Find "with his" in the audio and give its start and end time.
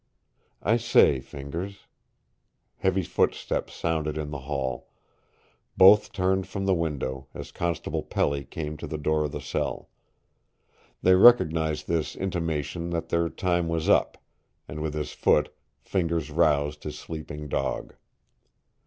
14.81-15.11